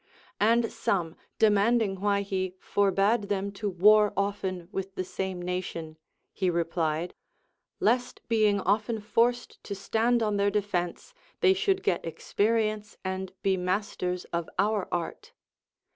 And 0.39 0.71
some 0.71 1.15
demanding 1.37 1.97
Avhy 1.97 2.23
he 2.23 2.55
forbade 2.59 3.25
them 3.29 3.51
to 3.51 3.69
war 3.69 4.13
often 4.17 4.67
with 4.71 4.95
the 4.95 5.03
same 5.03 5.39
nation, 5.39 5.95
he 6.33 6.49
replied, 6.49 7.13
Lest 7.79 8.27
being 8.27 8.61
often 8.61 8.99
forced 8.99 9.63
to 9.63 9.75
stand 9.75 10.23
on 10.23 10.37
their 10.37 10.49
defence, 10.49 11.13
they 11.41 11.53
should 11.53 11.83
get 11.83 12.03
ex 12.03 12.33
perience 12.33 12.95
and 13.05 13.31
be 13.43 13.57
masters 13.57 14.25
of 14.33 14.49
our 14.57 14.87
art. 14.91 15.33